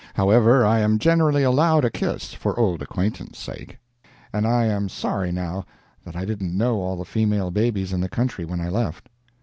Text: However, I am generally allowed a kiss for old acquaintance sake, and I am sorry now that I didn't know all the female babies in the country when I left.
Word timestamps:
However, 0.15 0.65
I 0.65 0.79
am 0.79 0.97
generally 0.97 1.43
allowed 1.43 1.85
a 1.85 1.91
kiss 1.91 2.33
for 2.33 2.59
old 2.59 2.81
acquaintance 2.81 3.37
sake, 3.37 3.77
and 4.33 4.47
I 4.47 4.65
am 4.65 4.89
sorry 4.89 5.31
now 5.31 5.63
that 6.03 6.15
I 6.15 6.25
didn't 6.25 6.57
know 6.57 6.77
all 6.81 6.97
the 6.97 7.05
female 7.05 7.51
babies 7.51 7.93
in 7.93 8.01
the 8.01 8.09
country 8.09 8.43
when 8.43 8.61
I 8.61 8.69
left. 8.69 9.09